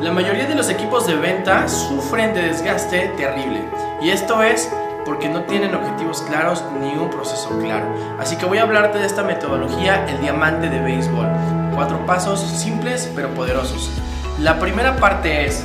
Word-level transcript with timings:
La 0.00 0.12
mayoría 0.12 0.46
de 0.46 0.54
los 0.54 0.68
equipos 0.68 1.06
de 1.06 1.14
venta 1.16 1.68
sufren 1.68 2.34
de 2.34 2.42
desgaste 2.42 3.08
terrible 3.16 3.64
y 4.02 4.10
esto 4.10 4.42
es 4.42 4.70
porque 5.04 5.28
no 5.28 5.42
tienen 5.42 5.74
objetivos 5.74 6.22
claros 6.22 6.64
ni 6.80 6.94
un 6.94 7.10
proceso 7.10 7.50
claro. 7.60 7.86
Así 8.18 8.36
que 8.36 8.46
voy 8.46 8.58
a 8.58 8.62
hablarte 8.62 8.98
de 8.98 9.06
esta 9.06 9.22
metodología, 9.22 10.06
el 10.08 10.20
diamante 10.20 10.68
de 10.68 10.80
béisbol. 10.80 11.26
Cuatro 11.74 12.04
pasos 12.06 12.40
simples 12.40 13.10
pero 13.14 13.28
poderosos. 13.30 13.90
La 14.40 14.58
primera 14.58 14.96
parte 14.96 15.46
es 15.46 15.64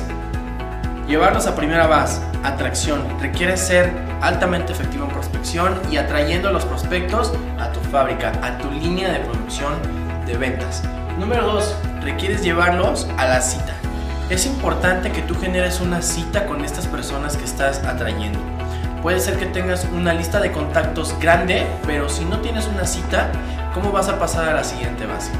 llevarlos 1.06 1.46
a 1.46 1.54
primera 1.54 1.86
base, 1.86 2.22
atracción. 2.44 3.02
Requiere 3.20 3.56
ser 3.56 3.92
altamente 4.20 4.72
efectivo 4.72 5.04
en 5.04 5.10
prospección 5.10 5.74
y 5.90 5.96
atrayendo 5.96 6.48
a 6.48 6.52
los 6.52 6.64
prospectos 6.64 7.32
a 7.58 7.72
tu 7.72 7.80
fábrica, 7.80 8.32
a 8.42 8.58
tu 8.58 8.70
línea 8.70 9.10
de 9.12 9.20
producción 9.20 9.74
de 10.26 10.36
ventas. 10.36 10.82
Número 11.18 11.44
dos, 11.44 11.74
requieres 12.02 12.42
llevarlos 12.42 13.08
a 13.18 13.26
la 13.26 13.40
cita. 13.40 13.74
Es 14.30 14.46
importante 14.46 15.10
que 15.10 15.22
tú 15.22 15.34
generes 15.34 15.80
una 15.80 16.02
cita 16.02 16.46
con 16.46 16.64
estas 16.64 16.86
personas 16.86 17.36
que 17.36 17.44
estás 17.44 17.80
atrayendo. 17.80 18.38
Puede 19.02 19.18
ser 19.18 19.36
que 19.36 19.46
tengas 19.46 19.88
una 19.92 20.14
lista 20.14 20.38
de 20.38 20.52
contactos 20.52 21.18
grande, 21.18 21.66
pero 21.84 22.08
si 22.08 22.24
no 22.24 22.38
tienes 22.38 22.68
una 22.68 22.86
cita, 22.86 23.32
¿cómo 23.74 23.90
vas 23.90 24.08
a 24.08 24.20
pasar 24.20 24.48
a 24.48 24.54
la 24.54 24.62
siguiente 24.62 25.04
base? 25.04 25.32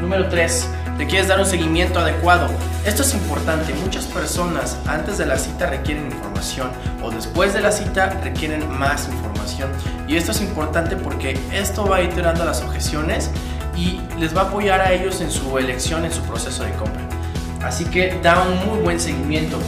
Número 0.00 0.30
3. 0.30 0.66
Te 0.96 1.06
quieres 1.06 1.28
dar 1.28 1.40
un 1.40 1.44
seguimiento 1.44 1.98
adecuado. 1.98 2.48
Esto 2.86 3.02
es 3.02 3.12
importante. 3.12 3.74
Muchas 3.74 4.06
personas 4.06 4.78
antes 4.86 5.18
de 5.18 5.26
la 5.26 5.36
cita 5.36 5.66
requieren 5.66 6.06
información 6.06 6.70
o 7.02 7.10
después 7.10 7.52
de 7.52 7.60
la 7.60 7.70
cita 7.70 8.18
requieren 8.24 8.66
más 8.78 9.08
información. 9.08 9.70
Y 10.08 10.16
esto 10.16 10.32
es 10.32 10.40
importante 10.40 10.96
porque 10.96 11.38
esto 11.52 11.84
va 11.84 12.00
iterando 12.00 12.46
las 12.46 12.62
objeciones 12.62 13.30
y 13.76 14.00
les 14.18 14.34
va 14.34 14.42
a 14.42 14.44
apoyar 14.44 14.80
a 14.80 14.90
ellos 14.92 15.20
en 15.20 15.30
su 15.30 15.58
elección, 15.58 16.06
en 16.06 16.12
su 16.12 16.22
proceso 16.22 16.64
de 16.64 16.72
compra. 16.72 17.21
Así 17.62 17.84
que 17.84 18.18
da 18.22 18.42
un 18.42 18.66
muy 18.66 18.82
buen 18.82 19.00
seguimiento. 19.00 19.58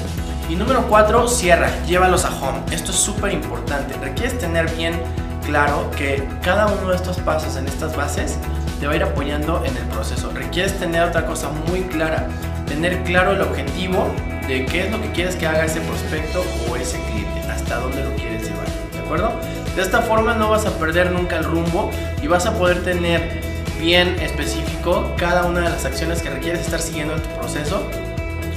Y 0.49 0.57
número 0.57 0.87
4, 0.89 1.29
cierra, 1.29 1.71
llévalos 1.87 2.25
a 2.25 2.29
home. 2.29 2.61
Esto 2.71 2.91
es 2.91 2.99
súper 2.99 3.33
importante. 3.33 3.95
Requieres 4.01 4.39
tener 4.39 4.71
bien 4.75 5.01
claro 5.47 5.91
que 5.97 6.23
cada 6.43 6.67
uno 6.67 6.91
de 6.91 6.97
estos 6.97 7.19
pasos 7.19 7.57
en 7.57 7.67
estas 7.67 7.97
bases 7.97 8.39
te 8.81 8.87
va 8.87 8.93
a 8.93 8.97
ir 8.97 9.03
apoyando 9.03 9.63
en 9.65 9.77
el 9.77 9.85
proceso. 9.85 10.31
Requieres 10.35 10.79
tener 10.79 11.03
otra 11.03 11.25
cosa 11.27 11.51
muy 11.69 11.83
clara, 11.83 12.29
tener 12.67 13.03
claro 13.05 13.33
el 13.33 13.41
objetivo 13.41 14.13
de 14.47 14.67
qué 14.67 14.87
es 14.87 14.91
lo 14.91 15.01
que 15.01 15.11
quieres 15.13 15.37
que 15.37 15.47
haga 15.47 15.65
ese 15.65 15.81
prospecto 15.81 16.45
o 16.71 16.77
ese 16.77 17.01
cliente, 17.05 17.41
hasta 17.51 17.77
dónde 17.79 18.05
lo 18.05 18.15
quieres 18.15 18.43
llevar, 18.43 18.67
¿de 18.93 18.99
acuerdo? 18.99 19.33
De 19.75 19.83
esta 19.83 20.03
forma 20.03 20.35
no 20.35 20.51
vas 20.51 20.67
a 20.67 20.71
perder 20.73 21.11
nunca 21.11 21.37
el 21.39 21.45
rumbo 21.45 21.91
y 22.23 22.27
vas 22.27 22.45
a 22.47 22.53
poder 22.53 22.85
tener 22.85 23.54
bien 23.85 24.17
específico 24.21 25.13
cada 25.19 25.45
una 25.45 25.61
de 25.61 25.69
las 25.69 25.85
acciones 25.85 26.23
que 26.23 26.31
requieres 26.31 26.63
estar 26.63 26.81
siguiendo 26.81 27.15
en 27.15 27.23
tu 27.23 27.29
proceso 27.39 27.87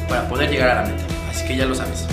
para 0.07 0.27
poder 0.29 0.49
llegar 0.49 0.69
a 0.69 0.75
la 0.83 0.87
meta. 0.87 1.03
Así 1.29 1.45
que 1.45 1.57
ya 1.57 1.65
lo 1.65 1.75
sabes. 1.75 2.07